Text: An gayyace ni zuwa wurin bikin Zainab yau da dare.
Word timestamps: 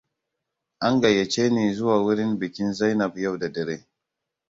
An 0.85 0.95
gayyace 1.01 1.43
ni 1.49 1.73
zuwa 1.75 1.95
wurin 2.03 2.31
bikin 2.39 2.73
Zainab 2.73 3.13
yau 3.17 3.37
da 3.37 3.49
dare. 3.53 3.87